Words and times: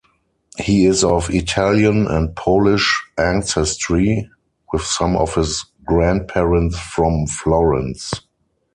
He 0.57 0.87
is 0.87 1.03
of 1.03 1.29
Italian 1.29 2.07
and 2.07 2.35
Polish 2.35 3.05
ancestry 3.19 4.27
with 4.73 4.81
some 4.81 5.15
of 5.15 5.35
his 5.35 5.63
grandparents 5.85 6.79
from 6.79 7.27
Florence. 7.27 8.11